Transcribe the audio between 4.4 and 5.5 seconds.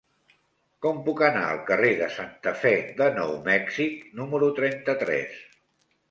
trenta-tres?